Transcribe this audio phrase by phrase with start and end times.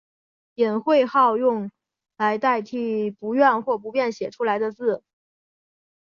[0.55, 1.69] 隐讳号用
[2.17, 5.03] 来代替不愿或不便写出来的字。